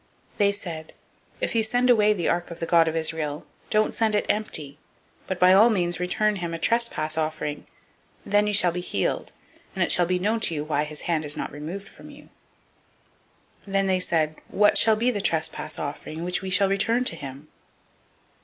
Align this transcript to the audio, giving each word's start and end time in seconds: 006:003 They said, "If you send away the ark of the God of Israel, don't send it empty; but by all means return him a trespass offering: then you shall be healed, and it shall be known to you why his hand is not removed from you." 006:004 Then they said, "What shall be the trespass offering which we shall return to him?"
006:003 0.31 0.37
They 0.39 0.51
said, 0.51 0.93
"If 1.41 1.53
you 1.53 1.61
send 1.61 1.91
away 1.91 2.11
the 2.11 2.27
ark 2.27 2.49
of 2.49 2.59
the 2.59 2.65
God 2.65 2.87
of 2.87 2.95
Israel, 2.95 3.45
don't 3.69 3.93
send 3.93 4.15
it 4.15 4.25
empty; 4.27 4.79
but 5.27 5.39
by 5.39 5.53
all 5.53 5.69
means 5.69 5.99
return 5.99 6.37
him 6.37 6.55
a 6.55 6.57
trespass 6.57 7.19
offering: 7.19 7.67
then 8.25 8.47
you 8.47 8.53
shall 8.55 8.71
be 8.71 8.81
healed, 8.81 9.31
and 9.75 9.83
it 9.83 9.91
shall 9.91 10.07
be 10.07 10.17
known 10.17 10.39
to 10.39 10.55
you 10.55 10.63
why 10.63 10.85
his 10.85 11.01
hand 11.01 11.23
is 11.23 11.37
not 11.37 11.51
removed 11.51 11.87
from 11.87 12.09
you." 12.09 12.29
006:004 13.67 13.67
Then 13.73 13.85
they 13.85 13.99
said, 13.99 14.35
"What 14.47 14.75
shall 14.75 14.95
be 14.95 15.11
the 15.11 15.21
trespass 15.21 15.77
offering 15.77 16.23
which 16.23 16.41
we 16.41 16.49
shall 16.49 16.67
return 16.67 17.03
to 17.03 17.15
him?" 17.15 17.49